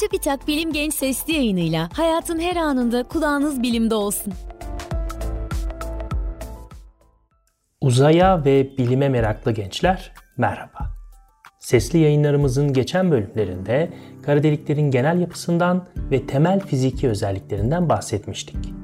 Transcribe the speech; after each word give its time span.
Çubitak 0.00 0.48
Bilim 0.48 0.72
Genç 0.72 0.94
Sesli 0.94 1.32
yayınıyla 1.32 1.88
hayatın 1.92 2.38
her 2.38 2.56
anında 2.56 3.02
kulağınız 3.02 3.62
bilimde 3.62 3.94
olsun. 3.94 4.32
Uzaya 7.80 8.44
ve 8.44 8.78
bilime 8.78 9.08
meraklı 9.08 9.52
gençler 9.52 10.12
merhaba. 10.36 10.90
Sesli 11.58 11.98
yayınlarımızın 11.98 12.72
geçen 12.72 13.10
bölümlerinde 13.10 13.90
kara 14.22 14.42
deliklerin 14.42 14.90
genel 14.90 15.20
yapısından 15.20 15.84
ve 16.10 16.26
temel 16.26 16.60
fiziki 16.60 17.08
özelliklerinden 17.08 17.88
bahsetmiştik. 17.88 18.74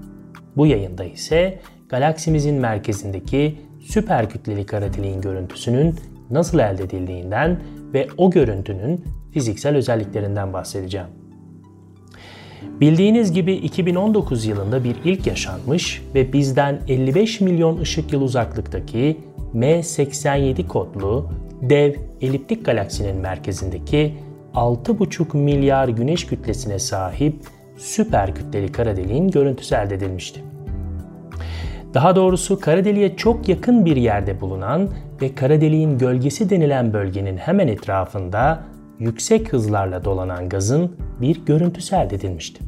Bu 0.56 0.66
yayında 0.66 1.04
ise 1.04 1.60
galaksimizin 1.88 2.54
merkezindeki 2.54 3.60
süper 3.80 4.30
kütleli 4.30 4.66
kara 4.66 4.92
deliğin 4.92 5.20
görüntüsünün 5.20 5.94
nasıl 6.30 6.58
elde 6.58 6.82
edildiğinden 6.82 7.60
ve 7.92 8.08
o 8.16 8.30
görüntünün 8.30 9.04
fiziksel 9.34 9.76
özelliklerinden 9.76 10.52
bahsedeceğim. 10.52 11.06
Bildiğiniz 12.80 13.32
gibi 13.32 13.52
2019 13.52 14.44
yılında 14.44 14.84
bir 14.84 14.96
ilk 15.04 15.26
yaşanmış 15.26 16.02
ve 16.14 16.32
bizden 16.32 16.80
55 16.88 17.40
milyon 17.40 17.78
ışık 17.78 18.12
yılı 18.12 18.24
uzaklıktaki 18.24 19.16
M87 19.54 20.66
kodlu 20.66 21.30
dev 21.62 21.94
eliptik 22.20 22.64
galaksinin 22.64 23.16
merkezindeki 23.16 24.14
6,5 24.54 25.36
milyar 25.36 25.88
güneş 25.88 26.26
kütlesine 26.26 26.78
sahip 26.78 27.34
süper 27.76 28.34
kütleli 28.34 28.72
kara 28.72 28.96
deliğin 28.96 29.30
görüntüsü 29.30 29.74
elde 29.74 29.94
edilmişti. 29.94 30.40
Daha 31.94 32.16
doğrusu 32.16 32.60
kara 32.60 32.84
deliğe 32.84 33.16
çok 33.16 33.48
yakın 33.48 33.84
bir 33.84 33.96
yerde 33.96 34.40
bulunan 34.40 34.88
ve 35.22 35.34
kara 35.34 35.60
deliğin 35.60 35.98
gölgesi 35.98 36.50
denilen 36.50 36.92
bölgenin 36.92 37.36
hemen 37.36 37.68
etrafında 37.68 38.73
yüksek 38.98 39.52
hızlarla 39.52 40.04
dolanan 40.04 40.48
gazın 40.48 40.96
bir 41.20 41.44
görüntüsü 41.44 41.96
elde 41.96 42.14
edilmişti. 42.14 42.64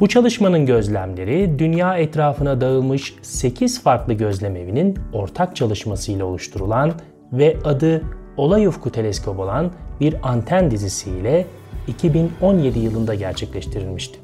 Bu 0.00 0.08
çalışmanın 0.08 0.66
gözlemleri 0.66 1.58
dünya 1.58 1.98
etrafına 1.98 2.60
dağılmış 2.60 3.14
8 3.22 3.82
farklı 3.82 4.12
gözlemevinin 4.12 4.98
ortak 5.12 5.56
çalışmasıyla 5.56 6.24
oluşturulan 6.24 6.92
ve 7.32 7.56
adı 7.64 8.02
Olay 8.36 8.66
Ufku 8.66 8.92
Teleskop 8.92 9.38
olan 9.38 9.72
bir 10.00 10.16
anten 10.22 10.70
dizisiyle 10.70 11.46
2017 11.88 12.78
yılında 12.78 13.14
gerçekleştirilmişti. 13.14 14.18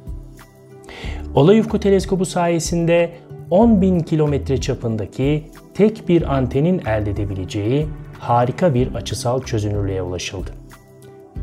Olay 1.34 1.60
Ufku 1.60 1.80
Teleskobu 1.80 2.26
sayesinde 2.26 3.12
10.000 3.50 4.04
kilometre 4.04 4.60
çapındaki 4.60 5.44
tek 5.74 6.08
bir 6.08 6.34
antenin 6.34 6.78
elde 6.78 7.10
edebileceği 7.10 7.88
harika 8.18 8.74
bir 8.74 8.94
açısal 8.94 9.42
çözünürlüğe 9.42 10.02
ulaşıldı. 10.02 10.61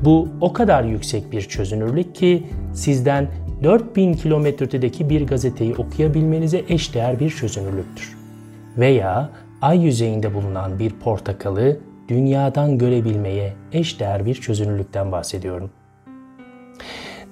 Bu 0.03 0.27
o 0.41 0.53
kadar 0.53 0.83
yüksek 0.83 1.31
bir 1.31 1.41
çözünürlük 1.41 2.15
ki 2.15 2.43
sizden 2.73 3.27
4000 3.63 4.13
kilometredeki 4.13 5.09
bir 5.09 5.27
gazeteyi 5.27 5.75
okuyabilmenize 5.75 6.63
eşdeğer 6.69 7.19
bir 7.19 7.29
çözünürlüktür. 7.29 8.17
Veya 8.77 9.29
ay 9.61 9.79
yüzeyinde 9.79 10.33
bulunan 10.33 10.79
bir 10.79 10.89
portakalı 10.89 11.77
dünyadan 12.07 12.77
görebilmeye 12.77 13.53
eşdeğer 13.73 14.25
bir 14.25 14.35
çözünürlükten 14.35 15.11
bahsediyorum. 15.11 15.69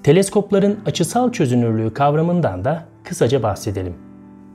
Teleskopların 0.04 0.80
açısal 0.86 1.32
çözünürlüğü 1.32 1.94
kavramından 1.94 2.66
da 2.66 2.84
kısaca 3.04 3.44
bahsedelim. 3.44 3.94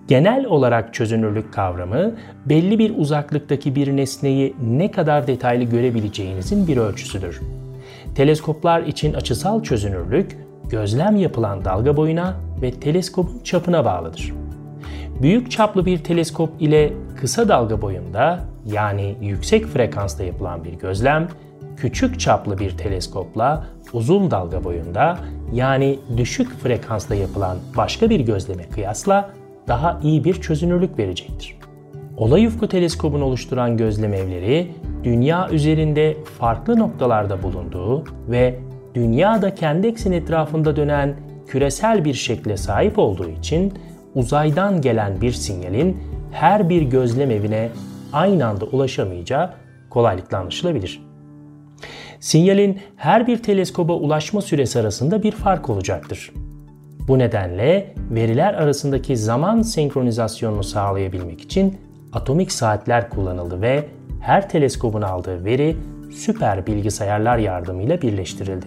Genel 0.08 0.46
olarak 0.46 0.94
çözünürlük 0.94 1.52
kavramı 1.52 2.14
belli 2.46 2.78
bir 2.78 2.98
uzaklıktaki 2.98 3.74
bir 3.74 3.96
nesneyi 3.96 4.54
ne 4.68 4.90
kadar 4.90 5.26
detaylı 5.26 5.64
görebileceğinizin 5.64 6.66
bir 6.66 6.76
ölçüsüdür. 6.76 7.40
Teleskoplar 8.14 8.82
için 8.82 9.14
açısal 9.14 9.62
çözünürlük 9.62 10.36
gözlem 10.70 11.16
yapılan 11.16 11.64
dalga 11.64 11.96
boyuna 11.96 12.36
ve 12.62 12.70
teleskopun 12.70 13.40
çapına 13.44 13.84
bağlıdır. 13.84 14.32
Büyük 15.22 15.50
çaplı 15.50 15.86
bir 15.86 15.98
teleskop 15.98 16.62
ile 16.62 16.92
kısa 17.20 17.48
dalga 17.48 17.82
boyunda 17.82 18.40
yani 18.66 19.16
yüksek 19.20 19.66
frekansta 19.66 20.24
yapılan 20.24 20.64
bir 20.64 20.72
gözlem, 20.72 21.28
küçük 21.76 22.20
çaplı 22.20 22.58
bir 22.58 22.78
teleskopla 22.78 23.66
uzun 23.92 24.30
dalga 24.30 24.64
boyunda 24.64 25.18
yani 25.52 25.98
düşük 26.16 26.60
frekansta 26.60 27.14
yapılan 27.14 27.58
başka 27.76 28.10
bir 28.10 28.20
gözleme 28.20 28.68
kıyasla 28.68 29.30
daha 29.68 30.00
iyi 30.02 30.24
bir 30.24 30.34
çözünürlük 30.34 30.98
verecektir. 30.98 31.56
Olay 32.16 32.46
ufku 32.46 32.68
teleskobunu 32.68 33.24
oluşturan 33.24 33.76
gözlem 33.76 34.14
evleri 34.14 34.72
dünya 35.04 35.50
üzerinde 35.50 36.16
farklı 36.38 36.78
noktalarda 36.78 37.42
bulunduğu 37.42 38.04
ve 38.28 38.58
dünya 38.94 39.42
da 39.42 39.54
kendi 39.54 39.86
ekseni 39.86 40.16
etrafında 40.16 40.76
dönen 40.76 41.16
küresel 41.46 42.04
bir 42.04 42.14
şekle 42.14 42.56
sahip 42.56 42.98
olduğu 42.98 43.28
için 43.28 43.72
uzaydan 44.14 44.80
gelen 44.80 45.20
bir 45.20 45.32
sinyalin 45.32 45.96
her 46.32 46.68
bir 46.68 46.82
gözlem 46.82 47.30
evine 47.30 47.68
aynı 48.12 48.46
anda 48.46 48.64
ulaşamayacağı 48.64 49.50
kolaylıkla 49.90 50.38
anlaşılabilir. 50.38 51.02
Sinyalin 52.20 52.78
her 52.96 53.26
bir 53.26 53.38
teleskoba 53.38 53.92
ulaşma 53.92 54.40
süresi 54.40 54.80
arasında 54.80 55.22
bir 55.22 55.32
fark 55.32 55.70
olacaktır. 55.70 56.32
Bu 57.08 57.18
nedenle 57.18 57.94
veriler 58.10 58.54
arasındaki 58.54 59.16
zaman 59.16 59.62
senkronizasyonunu 59.62 60.64
sağlayabilmek 60.64 61.40
için 61.40 61.78
atomik 62.12 62.52
saatler 62.52 63.10
kullanıldı 63.10 63.60
ve 63.62 63.84
her 64.20 64.48
teleskobun 64.48 65.02
aldığı 65.02 65.44
veri 65.44 65.76
süper 66.12 66.66
bilgisayarlar 66.66 67.38
yardımıyla 67.38 68.02
birleştirildi. 68.02 68.66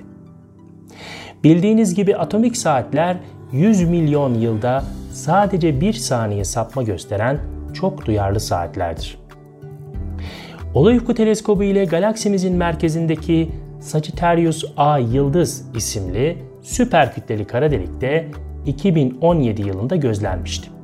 Bildiğiniz 1.44 1.95
gibi 1.95 2.17
atomik 2.17 2.57
saatler 2.57 3.17
100 3.51 3.89
milyon 3.89 4.34
yılda 4.34 4.84
sadece 5.11 5.81
bir 5.81 5.94
saniye 5.94 6.44
sapma 6.44 6.84
gösteren 6.84 7.39
çok 7.73 8.05
duyarlı 8.05 8.39
saatlerdir. 8.39 9.17
Olay 10.73 10.97
Ufku 10.97 11.13
Teleskobu 11.13 11.63
ile 11.63 11.85
galaksimizin 11.85 12.55
merkezindeki 12.55 13.51
Sagittarius 13.79 14.66
A 14.78 14.97
Yıldız 14.97 15.66
isimli 15.75 16.38
süper 16.61 17.13
kütleli 17.13 17.45
kara 17.45 17.72
delikte 17.72 18.31
2017 18.66 19.61
yılında 19.61 19.95
gözlenmişti. 19.95 20.75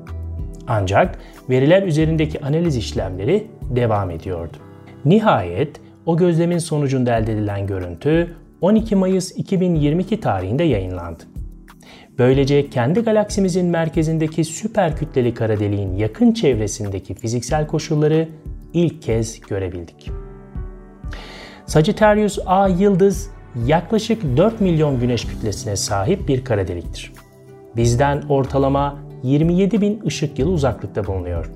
Ancak 0.68 1.20
veriler 1.50 1.84
üzerindeki 1.84 2.42
analiz 2.46 2.78
işlemleri 2.78 3.48
devam 3.70 4.12
ediyordu. 4.12 4.58
Nihayet 5.06 5.82
o 6.06 6.18
gözlemin 6.18 6.58
sonucunda 6.58 7.18
elde 7.18 7.34
edilen 7.34 7.68
görüntü 7.68 8.36
12 8.62 8.96
Mayıs 8.96 9.38
2022 9.38 10.20
tarihinde 10.20 10.64
yayınlandı. 10.64 11.24
Böylece 12.18 12.70
kendi 12.70 13.00
galaksimizin 13.00 13.66
merkezindeki 13.66 14.46
süper 14.46 14.98
kütleli 14.98 15.34
kara 15.34 15.60
deliğin 15.60 15.96
yakın 15.96 16.32
çevresindeki 16.32 17.14
fiziksel 17.14 17.68
koşulları 17.68 18.30
ilk 18.74 19.02
kez 19.02 19.40
görebildik. 19.40 20.12
Sagittarius 21.66 22.40
A 22.46 22.68
yıldız 22.68 23.32
yaklaşık 23.66 24.38
4 24.38 24.62
milyon 24.62 25.00
güneş 25.00 25.26
kütlesine 25.26 25.76
sahip 25.76 26.28
bir 26.28 26.44
kara 26.44 26.68
deliktir. 26.68 27.14
Bizden 27.76 28.22
ortalama 28.30 29.00
27 29.24 29.82
bin 29.82 30.02
ışık 30.06 30.40
yılı 30.40 30.52
uzaklıkta 30.52 31.08
bulunuyor. 31.08 31.52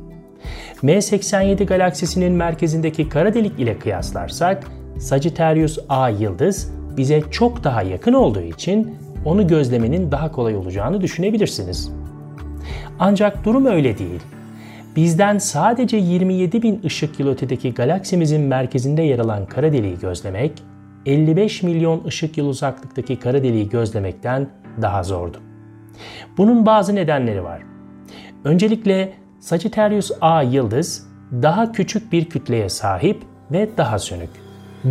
M87 0.83 1.65
galaksisinin 1.65 2.33
merkezindeki 2.33 3.09
kara 3.09 3.33
delik 3.33 3.59
ile 3.59 3.79
kıyaslarsak 3.79 4.63
Sagittarius 4.99 5.79
A 5.89 6.09
yıldız 6.09 6.71
bize 6.97 7.21
çok 7.31 7.63
daha 7.63 7.81
yakın 7.81 8.13
olduğu 8.13 8.41
için 8.41 8.95
onu 9.25 9.47
gözlemenin 9.47 10.11
daha 10.11 10.31
kolay 10.31 10.55
olacağını 10.55 11.01
düşünebilirsiniz. 11.01 11.91
Ancak 12.99 13.45
durum 13.45 13.65
öyle 13.65 13.97
değil. 13.97 14.21
Bizden 14.95 15.37
sadece 15.37 15.97
27 15.97 16.61
bin 16.61 16.81
ışık 16.83 17.19
yılı 17.19 17.31
ötedeki 17.31 17.73
galaksimizin 17.73 18.41
merkezinde 18.41 19.01
yer 19.01 19.19
alan 19.19 19.45
kara 19.45 19.73
deliği 19.73 19.99
gözlemek, 19.99 20.51
55 21.05 21.63
milyon 21.63 22.03
ışık 22.05 22.37
yılı 22.37 22.49
uzaklıktaki 22.49 23.19
kara 23.19 23.43
deliği 23.43 23.69
gözlemekten 23.69 24.47
daha 24.81 25.03
zordu. 25.03 25.37
Bunun 26.37 26.65
bazı 26.65 26.95
nedenleri 26.95 27.43
var. 27.43 27.61
Öncelikle 28.43 29.13
Sagittarius 29.39 30.11
A 30.21 30.41
yıldız 30.41 31.07
daha 31.31 31.71
küçük 31.71 32.11
bir 32.11 32.25
kütleye 32.25 32.69
sahip 32.69 33.23
ve 33.51 33.69
daha 33.77 33.99
sönük. 33.99 34.29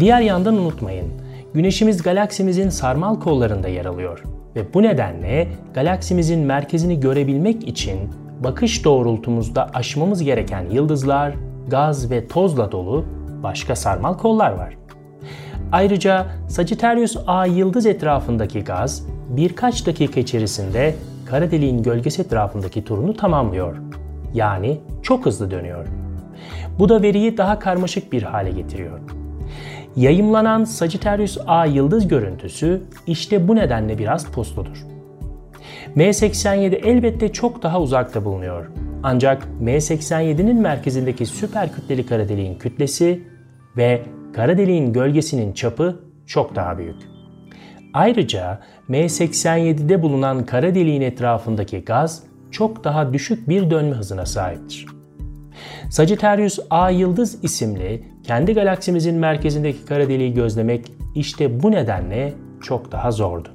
Diğer 0.01 0.21
yandan 0.21 0.55
unutmayın, 0.55 1.25
Güneşimiz 1.55 2.03
galaksimizin 2.03 2.69
sarmal 2.69 3.21
kollarında 3.21 3.69
yer 3.69 3.85
alıyor 3.85 4.23
ve 4.56 4.75
bu 4.75 4.83
nedenle 4.83 5.49
galaksimizin 5.75 6.41
merkezini 6.41 7.01
görebilmek 7.01 7.69
için 7.69 7.99
bakış 8.45 8.85
doğrultumuzda 8.85 9.71
aşmamız 9.75 10.23
gereken 10.23 10.71
yıldızlar, 10.71 11.35
gaz 11.69 12.11
ve 12.11 12.29
tozla 12.29 12.73
dolu 12.73 13.05
başka 13.43 13.77
sarmal 13.77 14.19
kollar 14.19 14.53
var. 14.53 14.77
Ayrıca 15.73 16.27
Sagittarius 16.49 17.17
A 17.27 17.47
yıldız 17.47 17.87
etrafındaki 17.87 18.65
gaz 18.65 19.07
birkaç 19.29 19.87
dakika 19.87 20.21
içerisinde 20.21 20.95
kara 21.27 21.51
deliğin 21.51 21.83
gölgesi 21.83 22.23
etrafındaki 22.23 22.85
turunu 22.85 23.17
tamamlıyor. 23.17 23.77
Yani 24.35 24.81
çok 25.03 25.27
hızlı 25.27 25.51
dönüyor. 25.51 25.87
Bu 26.79 26.89
da 26.89 27.03
veriyi 27.03 27.37
daha 27.37 27.59
karmaşık 27.59 28.13
bir 28.13 28.23
hale 28.23 28.51
getiriyor. 28.51 29.01
Yayımlanan 29.97 30.65
Sagittarius 30.65 31.39
A 31.47 31.67
yıldız 31.67 32.09
görüntüsü 32.09 32.83
işte 33.07 33.49
bu 33.49 33.57
nedenle 33.57 33.99
biraz 33.99 34.27
pusludur. 34.27 34.87
M87 35.97 36.75
elbette 36.75 37.33
çok 37.33 37.63
daha 37.63 37.81
uzakta 37.81 38.25
bulunuyor. 38.25 38.67
Ancak 39.03 39.49
M87'nin 39.63 40.61
merkezindeki 40.61 41.27
süper 41.27 41.73
kütleli 41.73 42.07
kara 42.07 42.29
deliğin 42.29 42.59
kütlesi 42.59 43.23
ve 43.77 44.03
kara 44.35 44.59
deliğin 44.59 44.93
gölgesinin 44.93 45.53
çapı 45.53 46.01
çok 46.27 46.55
daha 46.55 46.79
büyük. 46.79 46.97
Ayrıca 47.95 48.61
M87'de 48.91 50.03
bulunan 50.03 50.47
kara 50.47 50.75
deliğin 50.75 51.01
etrafındaki 51.01 51.85
gaz 51.85 52.23
çok 52.51 52.85
daha 52.85 53.13
düşük 53.13 53.49
bir 53.49 53.71
dönme 53.71 53.97
hızına 53.97 54.27
sahiptir. 54.27 54.87
Sagittarius 55.91 56.59
A 56.71 56.91
yıldız 56.91 57.45
isimli 57.45 58.05
kendi 58.23 58.55
galaksimizin 58.55 59.15
merkezindeki 59.15 59.85
kara 59.85 60.09
deliği 60.09 60.35
gözlemek 60.35 60.93
işte 61.15 61.63
bu 61.63 61.71
nedenle 61.71 62.33
çok 62.63 62.93
daha 62.93 63.13
zordu. 63.13 63.49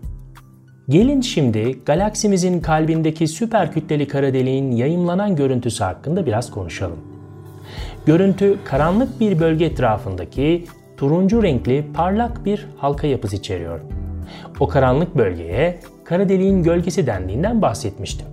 Gelin 0.90 1.22
şimdi 1.22 1.80
galaksimizin 1.86 2.62
kalbindeki 2.62 3.28
süper 3.28 3.72
kütleli 3.72 4.08
kara 4.08 4.34
deliğin 4.34 4.72
yayımlanan 4.72 5.36
görüntüsü 5.36 5.84
hakkında 5.84 6.26
biraz 6.26 6.52
konuşalım. 6.52 7.19
Görüntü 8.06 8.58
karanlık 8.66 9.20
bir 9.20 9.40
bölge 9.40 9.66
etrafındaki 9.66 10.66
turuncu 10.98 11.44
renkli 11.44 11.86
parlak 11.94 12.46
bir 12.46 12.68
halka 12.78 13.08
yapısı 13.08 13.36
içeriyor. 13.36 13.80
O 14.60 14.68
karanlık 14.68 15.18
bölgeye 15.18 15.80
kara 16.04 16.30
deliğin 16.30 16.64
gölgesi 16.64 17.08
dendiğinden 17.08 17.62
bahsetmiştim. 17.62 18.28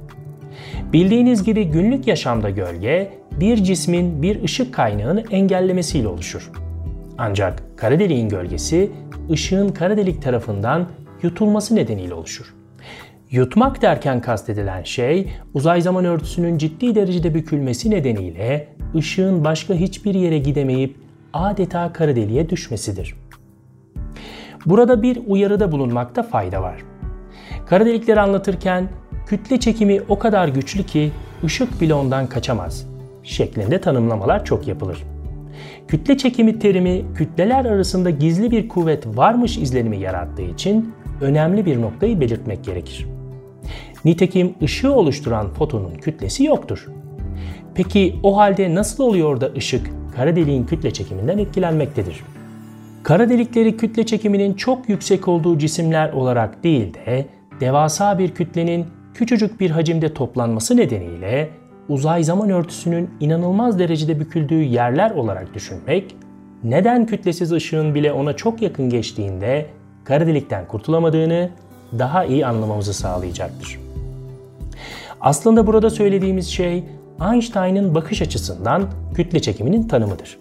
Bildiğiniz 0.93 1.45
gibi 1.45 1.65
günlük 1.65 2.07
yaşamda 2.07 2.51
gölge 2.51 3.13
bir 3.41 3.57
cismin 3.57 4.23
bir 4.23 4.43
ışık 4.43 4.75
kaynağını 4.75 5.25
engellemesiyle 5.31 6.09
oluşur. 6.09 6.51
Ancak 7.19 7.63
kara 7.77 7.99
deliğin 7.99 8.29
gölgesi 8.29 8.91
ışığın 9.31 9.69
kara 9.69 9.97
delik 9.97 10.23
tarafından 10.23 10.87
yutulması 11.23 11.75
nedeniyle 11.75 12.15
oluşur. 12.15 12.55
Yutmak 13.31 13.83
derken 13.83 14.21
kastedilen 14.21 14.83
şey 14.83 15.31
uzay 15.55 15.81
zaman 15.81 16.05
örtüsünün 16.05 16.59
ciddi 16.59 16.95
derecede 16.95 17.35
bükülmesi 17.35 17.91
nedeniyle 17.91 18.69
ışığın 18.95 19.45
başka 19.45 19.75
hiçbir 19.75 20.15
yere 20.15 20.39
gidemeyip 20.39 20.97
adeta 21.33 21.93
kara 21.93 22.17
deliğe 22.17 22.51
düşmesidir. 22.51 23.15
Burada 24.67 25.03
bir 25.03 25.21
uyarıda 25.27 25.73
bulunmakta 25.73 26.23
fayda 26.23 26.63
var. 26.63 26.77
Kara 27.67 27.87
delikleri 27.87 28.21
anlatırken 28.21 28.89
kütle 29.27 29.61
çekimi 29.61 30.01
o 30.09 30.19
kadar 30.19 30.49
güçlü 30.49 30.83
ki 30.83 31.13
ışık 31.45 31.81
bile 31.81 31.95
ondan 31.95 32.27
kaçamaz 32.27 32.87
şeklinde 33.23 33.81
tanımlamalar 33.81 34.45
çok 34.45 34.69
yapılır. 34.69 35.03
Kütle 35.89 36.17
çekimi 36.17 36.59
terimi 36.59 37.05
kütleler 37.15 37.65
arasında 37.65 38.11
gizli 38.11 38.51
bir 38.51 38.69
kuvvet 38.69 39.07
varmış 39.07 39.59
izlenimi 39.59 39.97
yarattığı 39.97 40.43
için 40.43 40.95
önemli 41.21 41.67
bir 41.67 41.83
noktayı 41.83 42.21
belirtmek 42.21 42.65
gerekir. 42.65 43.16
Nitekim 44.07 44.55
ışığı 44.63 44.93
oluşturan 44.93 45.53
fotonun 45.53 45.95
kütlesi 45.95 46.45
yoktur. 46.45 46.87
Peki 47.75 48.17
o 48.23 48.37
halde 48.37 48.75
nasıl 48.75 49.05
oluyor 49.05 49.41
da 49.41 49.53
ışık 49.57 49.91
kara 50.17 50.37
deliğin 50.37 50.67
kütle 50.67 50.91
çekiminden 50.91 51.39
etkilenmektedir? 51.39 52.21
Kara 53.03 53.29
delikleri 53.29 53.77
kütle 53.77 54.07
çekiminin 54.07 54.55
çok 54.55 54.89
yüksek 54.89 55.29
olduğu 55.29 55.59
cisimler 55.59 56.13
olarak 56.13 56.65
değil 56.65 56.95
de 56.95 57.27
devasa 57.61 58.19
bir 58.19 58.35
kütlenin 58.35 58.87
küçücük 59.15 59.61
bir 59.61 59.71
hacimde 59.71 60.15
toplanması 60.15 60.77
nedeniyle 60.77 61.49
uzay 61.89 62.25
zaman 62.25 62.51
örtüsünün 62.51 63.11
inanılmaz 63.21 63.79
derecede 63.79 64.21
büküldüğü 64.21 64.63
yerler 64.63 65.11
olarak 65.11 65.55
düşünmek, 65.55 66.17
neden 66.65 67.07
kütlesiz 67.07 67.53
ışığın 67.53 67.95
bile 67.95 68.13
ona 68.13 68.37
çok 68.37 68.63
yakın 68.63 68.91
geçtiğinde 68.91 69.67
kara 70.05 70.27
delikten 70.27 70.69
kurtulamadığını 70.69 71.51
daha 71.99 72.25
iyi 72.25 72.47
anlamamızı 72.47 72.95
sağlayacaktır. 72.95 73.86
Aslında 75.27 75.67
burada 75.67 75.91
söylediğimiz 75.91 76.49
şey 76.49 76.85
Einstein'ın 77.33 77.95
bakış 77.95 78.23
açısından 78.23 78.85
kütle 79.15 79.41
çekiminin 79.41 79.89
tanımıdır. 79.89 80.39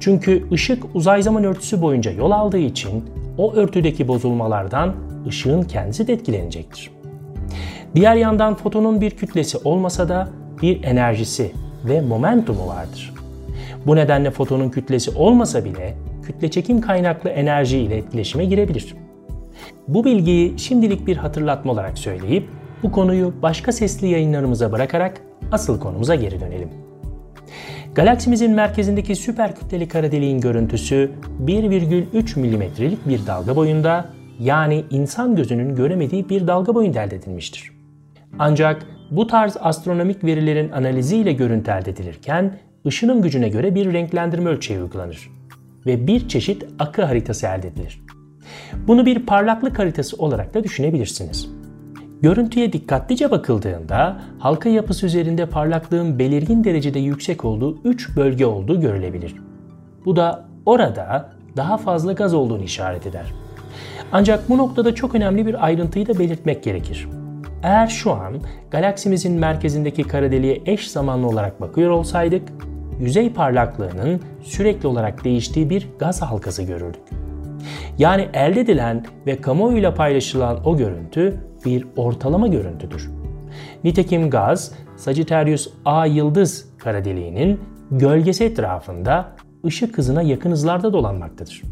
Çünkü 0.00 0.46
ışık 0.52 0.84
uzay 0.94 1.22
zaman 1.22 1.44
örtüsü 1.44 1.82
boyunca 1.82 2.10
yol 2.10 2.30
aldığı 2.30 2.58
için 2.58 3.04
o 3.38 3.54
örtüdeki 3.54 4.08
bozulmalardan 4.08 4.94
ışığın 5.28 5.62
kendisi 5.62 6.06
de 6.06 6.12
etkilenecektir. 6.12 6.90
Diğer 7.94 8.16
yandan 8.16 8.54
fotonun 8.54 9.00
bir 9.00 9.10
kütlesi 9.10 9.58
olmasa 9.64 10.08
da 10.08 10.28
bir 10.62 10.84
enerjisi 10.84 11.52
ve 11.84 12.00
momentumu 12.00 12.66
vardır. 12.66 13.14
Bu 13.86 13.96
nedenle 13.96 14.30
fotonun 14.30 14.70
kütlesi 14.70 15.10
olmasa 15.10 15.64
bile 15.64 15.94
kütle 16.22 16.50
çekim 16.50 16.80
kaynaklı 16.80 17.30
enerji 17.30 17.78
ile 17.78 17.96
etkileşime 17.96 18.44
girebilir. 18.44 18.94
Bu 19.88 20.04
bilgiyi 20.04 20.58
şimdilik 20.58 21.06
bir 21.06 21.16
hatırlatma 21.16 21.72
olarak 21.72 21.98
söyleyip 21.98 22.48
bu 22.84 22.92
konuyu 22.92 23.34
başka 23.42 23.72
sesli 23.72 24.06
yayınlarımıza 24.06 24.72
bırakarak 24.72 25.20
asıl 25.52 25.80
konumuza 25.80 26.14
geri 26.14 26.40
dönelim. 26.40 26.68
Galaksimizin 27.94 28.50
merkezindeki 28.50 29.16
süper 29.16 29.54
kütleli 29.54 29.88
kara 29.88 30.12
deliğin 30.12 30.40
görüntüsü 30.40 31.10
1,3 31.44 32.40
milimetrelik 32.40 33.08
bir 33.08 33.26
dalga 33.26 33.56
boyunda 33.56 34.04
yani 34.40 34.84
insan 34.90 35.36
gözünün 35.36 35.74
göremediği 35.74 36.28
bir 36.28 36.46
dalga 36.46 36.74
boyunda 36.74 37.02
elde 37.02 37.16
edilmiştir. 37.16 37.72
Ancak 38.38 38.86
bu 39.10 39.26
tarz 39.26 39.56
astronomik 39.60 40.24
verilerin 40.24 40.70
analiziyle 40.70 41.32
görüntü 41.32 41.70
elde 41.70 41.90
edilirken 41.90 42.58
ışınım 42.86 43.22
gücüne 43.22 43.48
göre 43.48 43.74
bir 43.74 43.92
renklendirme 43.92 44.50
ölçeği 44.50 44.80
uygulanır 44.80 45.30
ve 45.86 46.06
bir 46.06 46.28
çeşit 46.28 46.66
akı 46.78 47.04
haritası 47.04 47.46
elde 47.46 47.68
edilir. 47.68 48.00
Bunu 48.86 49.06
bir 49.06 49.26
parlaklık 49.26 49.78
haritası 49.78 50.16
olarak 50.16 50.54
da 50.54 50.64
düşünebilirsiniz. 50.64 51.63
Görüntüye 52.24 52.72
dikkatlice 52.72 53.30
bakıldığında 53.30 54.16
halka 54.38 54.68
yapısı 54.68 55.06
üzerinde 55.06 55.46
parlaklığın 55.46 56.18
belirgin 56.18 56.64
derecede 56.64 56.98
yüksek 56.98 57.44
olduğu 57.44 57.78
3 57.84 58.16
bölge 58.16 58.46
olduğu 58.46 58.80
görülebilir. 58.80 59.34
Bu 60.04 60.16
da 60.16 60.44
orada 60.66 61.30
daha 61.56 61.76
fazla 61.76 62.12
gaz 62.12 62.34
olduğunu 62.34 62.62
işaret 62.62 63.06
eder. 63.06 63.32
Ancak 64.12 64.48
bu 64.48 64.58
noktada 64.58 64.94
çok 64.94 65.14
önemli 65.14 65.46
bir 65.46 65.64
ayrıntıyı 65.64 66.06
da 66.06 66.18
belirtmek 66.18 66.62
gerekir. 66.62 67.08
Eğer 67.62 67.86
şu 67.86 68.12
an 68.12 68.34
galaksimizin 68.70 69.32
merkezindeki 69.32 70.02
kara 70.02 70.32
deliğe 70.32 70.62
eş 70.66 70.90
zamanlı 70.90 71.26
olarak 71.26 71.60
bakıyor 71.60 71.90
olsaydık, 71.90 72.48
yüzey 73.00 73.32
parlaklığının 73.32 74.20
sürekli 74.42 74.86
olarak 74.86 75.24
değiştiği 75.24 75.70
bir 75.70 75.88
gaz 75.98 76.22
halkası 76.22 76.62
görürdük. 76.62 77.02
Yani 77.98 78.28
elde 78.34 78.60
edilen 78.60 79.04
ve 79.26 79.40
kamuoyuyla 79.40 79.94
paylaşılan 79.94 80.66
o 80.66 80.76
görüntü 80.76 81.40
bir 81.64 81.86
ortalama 81.96 82.46
görüntüdür. 82.46 83.10
Nitekim 83.84 84.30
gaz, 84.30 84.72
Sagittarius 84.96 85.68
A 85.84 86.06
yıldız 86.06 86.68
kara 86.78 87.04
deliğinin 87.04 87.60
gölgesi 87.90 88.44
etrafında 88.44 89.28
ışık 89.66 89.98
hızına 89.98 90.22
yakın 90.22 90.50
hızlarda 90.50 90.92
dolanmaktadır. 90.92 91.62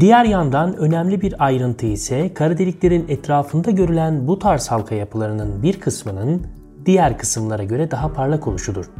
Diğer 0.00 0.24
yandan 0.24 0.76
önemli 0.76 1.20
bir 1.20 1.44
ayrıntı 1.44 1.86
ise 1.86 2.34
kara 2.34 2.58
deliklerin 2.58 3.08
etrafında 3.08 3.70
görülen 3.70 4.28
bu 4.28 4.38
tarz 4.38 4.68
halka 4.68 4.94
yapılarının 4.94 5.62
bir 5.62 5.80
kısmının 5.80 6.46
diğer 6.86 7.18
kısımlara 7.18 7.64
göre 7.64 7.90
daha 7.90 8.12
parlak 8.12 8.48
oluşudur. 8.48 8.90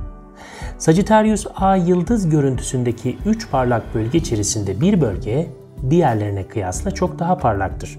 Sagittarius 0.79 1.47
A 1.57 1.77
yıldız 1.77 2.29
görüntüsündeki 2.29 3.19
3 3.27 3.51
parlak 3.51 3.95
bölge 3.95 4.19
içerisinde 4.19 4.81
bir 4.81 5.01
bölge 5.01 5.47
diğerlerine 5.91 6.49
kıyasla 6.49 6.91
çok 6.91 7.19
daha 7.19 7.39
parlaktır. 7.39 7.99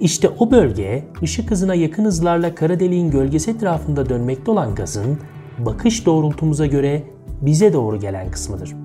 İşte 0.00 0.28
o 0.38 0.50
bölge 0.50 1.04
ışık 1.22 1.50
hızına 1.50 1.74
yakın 1.74 2.04
hızlarla 2.04 2.54
kara 2.54 2.80
deliğin 2.80 3.10
gölgesi 3.10 3.50
etrafında 3.50 4.08
dönmekte 4.08 4.50
olan 4.50 4.74
gazın 4.74 5.18
bakış 5.58 6.06
doğrultumuza 6.06 6.66
göre 6.66 7.02
bize 7.40 7.72
doğru 7.72 8.00
gelen 8.00 8.30
kısmıdır. 8.30 8.76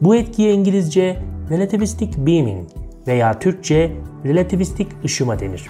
Bu 0.00 0.16
etkiye 0.16 0.52
İngilizce 0.52 1.16
relativistic 1.50 2.10
beaming 2.26 2.68
veya 3.06 3.38
Türkçe 3.38 3.92
relativistik 4.24 4.88
ışıma 5.04 5.38
denir. 5.38 5.66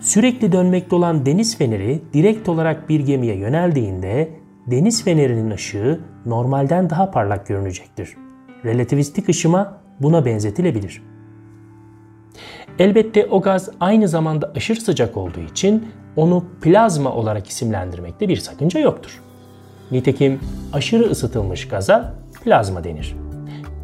Sürekli 0.00 0.52
dönmekte 0.52 0.96
olan 0.96 1.26
deniz 1.26 1.58
feneri 1.58 2.02
direkt 2.12 2.48
olarak 2.48 2.88
bir 2.88 3.00
gemiye 3.00 3.36
yöneldiğinde 3.36 4.30
deniz 4.66 5.04
fenerinin 5.04 5.50
ışığı 5.50 6.00
normalden 6.26 6.90
daha 6.90 7.10
parlak 7.10 7.46
görünecektir. 7.46 8.16
Relativistik 8.64 9.28
ışıma 9.28 9.80
buna 10.00 10.24
benzetilebilir. 10.24 11.02
Elbette 12.78 13.26
o 13.26 13.40
gaz 13.40 13.70
aynı 13.80 14.08
zamanda 14.08 14.52
aşırı 14.56 14.80
sıcak 14.80 15.16
olduğu 15.16 15.40
için 15.40 15.88
onu 16.16 16.44
plazma 16.60 17.12
olarak 17.12 17.48
isimlendirmekte 17.48 18.28
bir 18.28 18.36
sakınca 18.36 18.80
yoktur. 18.80 19.22
Nitekim 19.90 20.40
aşırı 20.72 21.10
ısıtılmış 21.10 21.68
gaza 21.68 22.14
plazma 22.44 22.84
denir. 22.84 23.16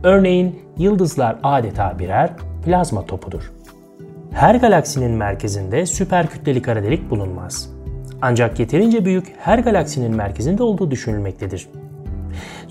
Örneğin 0.02 0.62
yıldızlar 0.78 1.36
adeta 1.42 1.98
birer 1.98 2.30
plazma 2.64 3.06
topudur. 3.06 3.52
Her 4.32 4.54
galaksinin 4.54 5.10
merkezinde 5.10 5.86
süper 5.86 6.26
kütleli 6.26 6.62
kara 6.62 6.82
delik 6.82 7.10
bulunmaz. 7.10 7.70
Ancak 8.22 8.60
yeterince 8.60 9.04
büyük 9.04 9.34
her 9.38 9.58
galaksinin 9.58 10.16
merkezinde 10.16 10.62
olduğu 10.62 10.90
düşünülmektedir. 10.90 11.68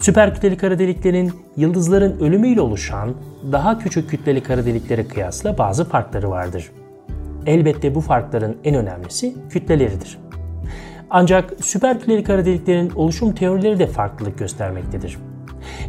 Süper 0.02 0.34
kütleli 0.34 0.58
kara 0.58 0.80
deliklerin 0.80 1.32
yıldızların 1.58 2.20
ölümüyle 2.20 2.62
oluşan 2.62 3.16
daha 3.52 3.80
küçük 3.80 4.10
kütleli 4.10 4.44
kara 4.44 4.66
deliklere 4.66 5.08
kıyasla 5.08 5.58
bazı 5.58 5.86
farkları 5.86 6.30
vardır. 6.30 6.72
Elbette 7.46 7.96
bu 7.96 8.02
farkların 8.02 8.58
en 8.64 8.76
önemlisi 8.76 9.36
kütleleridir. 9.50 10.18
Ancak 11.10 11.54
süper 11.62 12.00
kütleli 12.00 12.24
kara 12.24 12.46
deliklerin 12.46 12.92
oluşum 12.96 13.36
teorileri 13.36 13.80
de 13.80 13.88
farklılık 13.88 14.40
göstermektedir. 14.40 15.18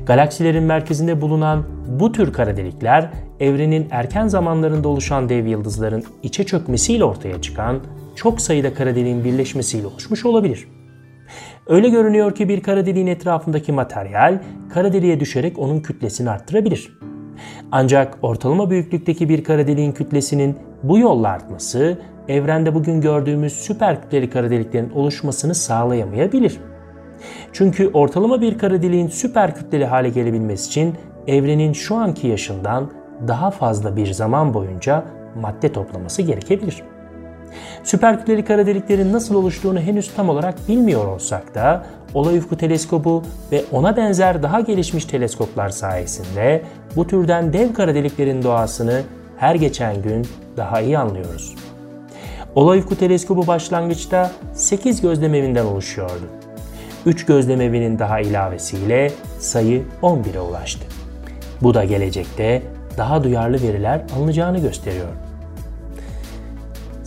Galaksilerin 0.06 0.64
merkezinde 0.64 1.20
bulunan 1.20 1.64
bu 2.00 2.12
tür 2.12 2.32
kara 2.32 2.56
delikler 2.56 3.10
evrenin 3.40 3.88
erken 3.90 4.28
zamanlarında 4.28 4.88
oluşan 4.88 5.28
dev 5.28 5.46
yıldızların 5.46 6.04
içe 6.22 6.44
çökmesiyle 6.44 7.04
ortaya 7.04 7.40
çıkan 7.40 7.80
çok 8.16 8.40
sayıda 8.40 8.74
kara 8.74 8.94
deliğin 8.94 9.24
birleşmesiyle 9.24 9.86
oluşmuş 9.86 10.26
olabilir. 10.26 10.68
Öyle 11.66 11.88
görünüyor 11.88 12.34
ki 12.34 12.48
bir 12.48 12.62
kara 12.62 12.86
deliğin 12.86 13.06
etrafındaki 13.06 13.72
materyal 13.72 14.38
kara 14.70 14.92
deliğe 14.92 15.20
düşerek 15.20 15.58
onun 15.58 15.80
kütlesini 15.80 16.30
arttırabilir. 16.30 16.98
Ancak 17.72 18.18
ortalama 18.22 18.70
büyüklükteki 18.70 19.28
bir 19.28 19.44
kara 19.44 19.66
deliğin 19.66 19.92
kütlesinin 19.92 20.56
bu 20.82 20.98
yolla 20.98 21.28
artması 21.28 21.98
evrende 22.28 22.74
bugün 22.74 23.00
gördüğümüz 23.00 23.52
süper 23.52 24.02
kütleli 24.02 24.30
kara 24.30 24.50
deliklerin 24.50 24.90
oluşmasını 24.90 25.54
sağlayamayabilir. 25.54 26.60
Çünkü 27.52 27.90
ortalama 27.92 28.40
bir 28.40 28.58
kara 28.58 28.82
deliğin 28.82 29.08
süper 29.08 29.54
kütleli 29.54 29.84
hale 29.84 30.08
gelebilmesi 30.08 30.68
için 30.68 30.94
evrenin 31.26 31.72
şu 31.72 31.94
anki 31.94 32.28
yaşından 32.28 32.90
daha 33.28 33.50
fazla 33.50 33.96
bir 33.96 34.12
zaman 34.12 34.54
boyunca 34.54 35.04
madde 35.40 35.72
toplaması 35.72 36.22
gerekebilir. 36.22 36.82
Süper 37.84 38.18
kütleli 38.18 38.44
kara 38.44 38.66
deliklerin 38.66 39.12
nasıl 39.12 39.34
oluştuğunu 39.34 39.80
henüz 39.80 40.14
tam 40.16 40.28
olarak 40.28 40.68
bilmiyor 40.68 41.06
olsak 41.06 41.54
da 41.54 41.86
Olay 42.14 42.38
Ufku 42.38 42.56
Teleskobu 42.56 43.22
ve 43.52 43.64
ona 43.72 43.96
benzer 43.96 44.42
daha 44.42 44.60
gelişmiş 44.60 45.04
teleskoplar 45.04 45.68
sayesinde 45.68 46.62
bu 46.96 47.06
türden 47.06 47.52
dev 47.52 47.74
kara 47.74 47.94
deliklerin 47.94 48.42
doğasını 48.42 49.02
her 49.36 49.54
geçen 49.54 50.02
gün 50.02 50.26
daha 50.56 50.80
iyi 50.80 50.98
anlıyoruz. 50.98 51.54
Olay 52.54 52.78
Ufku 52.78 52.96
Teleskobu 52.96 53.46
başlangıçta 53.46 54.30
8 54.54 55.00
gözlemevinden 55.00 55.64
oluşuyordu. 55.64 56.26
3 57.06 57.26
gözlemevinin 57.26 57.98
daha 57.98 58.20
ilavesiyle 58.20 59.12
sayı 59.38 59.82
11'e 60.02 60.40
ulaştı. 60.40 60.84
Bu 61.62 61.74
da 61.74 61.84
gelecekte 61.84 62.62
daha 62.96 63.24
duyarlı 63.24 63.62
veriler 63.62 64.02
alınacağını 64.16 64.58
gösteriyor. 64.58 65.08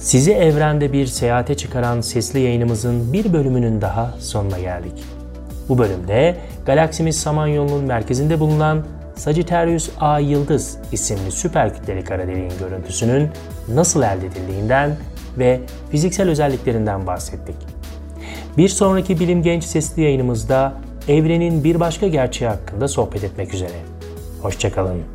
Sizi 0.05 0.31
evrende 0.31 0.93
bir 0.93 1.05
seyahate 1.05 1.55
çıkaran 1.55 2.01
sesli 2.01 2.39
yayınımızın 2.39 3.13
bir 3.13 3.33
bölümünün 3.33 3.81
daha 3.81 4.13
sonuna 4.19 4.59
geldik. 4.59 5.03
Bu 5.69 5.77
bölümde 5.77 6.37
galaksimiz 6.65 7.19
Samanyolu'nun 7.19 7.83
merkezinde 7.83 8.39
bulunan 8.39 8.85
Sagittarius 9.15 9.89
A 9.99 10.19
Yıldız 10.19 10.77
isimli 10.91 11.31
süper 11.31 11.73
kütleli 11.73 12.03
kara 12.03 12.27
deliğin 12.27 12.51
görüntüsünün 12.59 13.29
nasıl 13.73 14.03
elde 14.03 14.25
edildiğinden 14.25 14.97
ve 15.37 15.59
fiziksel 15.91 16.29
özelliklerinden 16.29 17.07
bahsettik. 17.07 17.55
Bir 18.57 18.69
sonraki 18.69 19.19
Bilim 19.19 19.41
Genç 19.43 19.63
sesli 19.63 20.01
yayınımızda 20.01 20.73
evrenin 21.07 21.63
bir 21.63 21.79
başka 21.79 22.07
gerçeği 22.07 22.49
hakkında 22.49 22.87
sohbet 22.87 23.23
etmek 23.23 23.53
üzere. 23.53 23.77
Hoşçakalın. 24.41 25.14